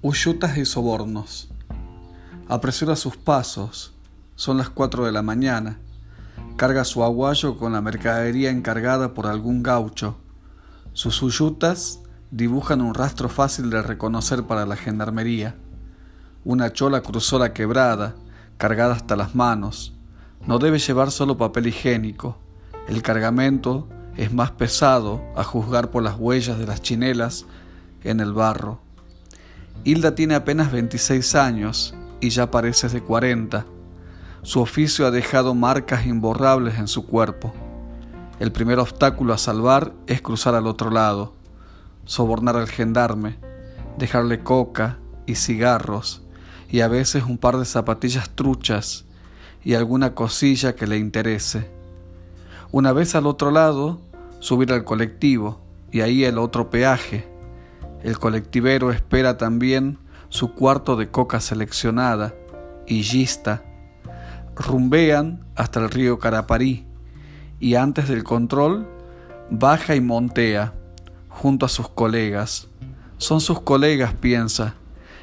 [0.00, 1.48] Uyutas y sobornos.
[2.46, 3.94] Apresura sus pasos.
[4.36, 5.80] Son las cuatro de la mañana.
[6.56, 10.16] Carga su aguayo con la mercadería encargada por algún gaucho.
[10.92, 11.98] Sus uyutas
[12.30, 15.56] dibujan un rastro fácil de reconocer para la gendarmería.
[16.44, 18.14] Una chola cruzó la quebrada,
[18.56, 19.94] cargada hasta las manos.
[20.46, 22.38] No debe llevar solo papel higiénico.
[22.86, 27.46] El cargamento es más pesado a juzgar por las huellas de las chinelas
[28.04, 28.86] en el barro.
[29.84, 33.64] Hilda tiene apenas 26 años y ya parece de 40.
[34.42, 37.52] Su oficio ha dejado marcas imborrables en su cuerpo.
[38.40, 41.34] El primer obstáculo a salvar es cruzar al otro lado,
[42.04, 43.38] sobornar al gendarme,
[43.98, 46.22] dejarle coca y cigarros
[46.70, 49.04] y a veces un par de zapatillas truchas
[49.64, 51.70] y alguna cosilla que le interese.
[52.70, 54.00] Una vez al otro lado,
[54.40, 57.37] subir al colectivo y ahí el otro peaje
[58.02, 62.34] el colectivero espera también su cuarto de coca seleccionada
[62.86, 63.62] y gista.
[64.56, 66.86] Rumbean hasta el río Caraparí
[67.60, 68.88] y antes del control
[69.50, 70.74] baja y montea
[71.28, 72.68] junto a sus colegas.
[73.16, 74.74] Son sus colegas, piensa,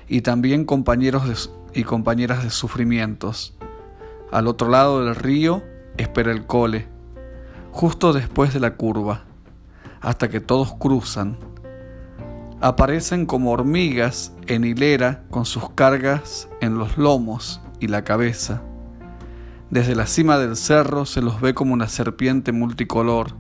[0.08, 3.54] y también compañeros y compañeras de sufrimientos.
[4.32, 5.64] Al otro lado del río
[5.98, 6.88] espera el cole,
[7.72, 9.24] justo después de la curva,
[10.02, 11.38] hasta que todos cruzan
[12.66, 18.64] aparecen como hormigas en hilera con sus cargas en los lomos y la cabeza.
[19.70, 23.34] Desde la cima del cerro se los ve como una serpiente multicolor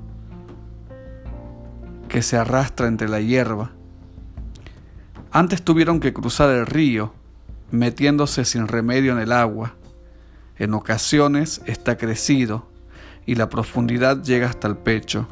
[2.08, 3.72] que se arrastra entre la hierba.
[5.32, 7.12] Antes tuvieron que cruzar el río,
[7.72, 9.74] metiéndose sin remedio en el agua.
[10.60, 12.68] En ocasiones está crecido
[13.26, 15.28] y la profundidad llega hasta el pecho.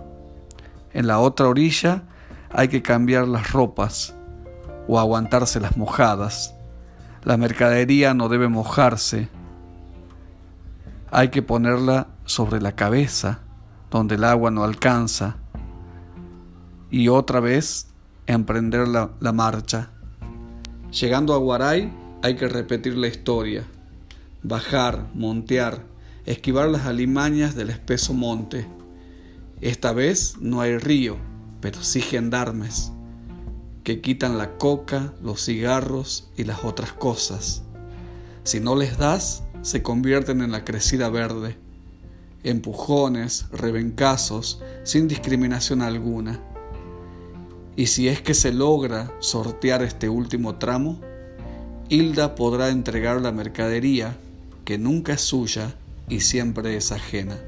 [0.96, 2.06] En la otra orilla
[2.54, 4.14] hay que cambiar las ropas
[4.88, 6.54] o aguantarse las mojadas.
[7.24, 9.28] La mercadería no debe mojarse.
[11.10, 13.40] Hay que ponerla sobre la cabeza,
[13.90, 15.38] donde el agua no alcanza.
[16.92, 17.88] Y otra vez
[18.28, 19.90] emprender la, la marcha.
[20.92, 21.92] Llegando a Guaray
[22.22, 23.64] hay que repetir la historia.
[24.44, 25.82] Bajar, montear,
[26.26, 28.68] esquivar las alimañas del espeso monte.
[29.62, 31.33] Esta vez no hay río
[31.64, 32.92] pero sí gendarmes
[33.86, 37.64] que quitan la coca, los cigarros y las otras cosas.
[38.44, 41.56] Si no les das, se convierten en la crecida verde,
[42.44, 46.42] empujones, rebencazos, sin discriminación alguna.
[47.78, 51.00] Y si es que se logra sortear este último tramo,
[51.88, 54.18] Hilda podrá entregar la mercadería
[54.66, 55.74] que nunca es suya
[56.10, 57.40] y siempre es ajena.